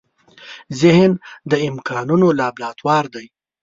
[0.81, 1.11] ذهن
[1.51, 3.25] د امکانونو لابراتوار دی.